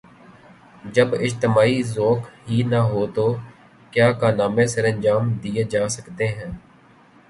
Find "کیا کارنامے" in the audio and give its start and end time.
3.93-4.65